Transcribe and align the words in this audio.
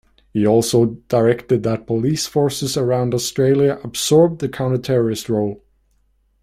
He 0.33 0.47
also 0.47 0.97
directed 1.09 1.61
that 1.61 1.85
police 1.85 2.25
forces 2.25 2.75
around 2.75 3.13
Australia 3.13 3.79
absorb 3.83 4.39
the 4.39 4.49
counter-terrorist 4.49 5.29
role. 5.29 5.63